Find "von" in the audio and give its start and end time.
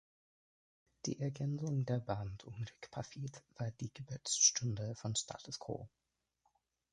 4.95-5.15